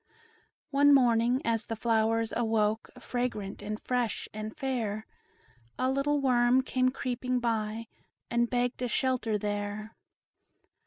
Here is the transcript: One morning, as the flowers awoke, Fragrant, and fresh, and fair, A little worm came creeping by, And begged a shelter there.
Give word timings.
One 0.71 0.95
morning, 0.95 1.43
as 1.45 1.65
the 1.67 1.75
flowers 1.75 2.33
awoke, 2.35 2.89
Fragrant, 2.97 3.61
and 3.61 3.79
fresh, 3.79 4.27
and 4.33 4.57
fair, 4.57 5.05
A 5.77 5.91
little 5.91 6.19
worm 6.19 6.63
came 6.63 6.89
creeping 6.89 7.39
by, 7.39 7.85
And 8.31 8.49
begged 8.49 8.81
a 8.81 8.87
shelter 8.87 9.37
there. 9.37 9.95